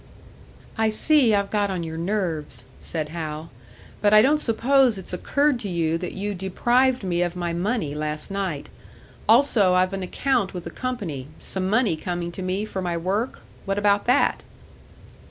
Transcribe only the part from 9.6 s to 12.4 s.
I've an account with the company, some money coming